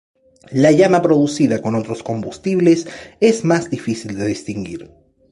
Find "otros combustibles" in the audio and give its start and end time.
1.75-2.87